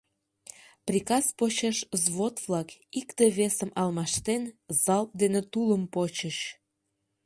Приказ 0.87 1.25
почеш 1.37 1.77
взвод-влак, 1.93 2.69
икте-весым 2.99 3.71
алмаштен, 3.81 4.43
залп 4.83 5.09
дене 5.21 5.41
тулым 5.51 5.83
почыч. 5.93 6.37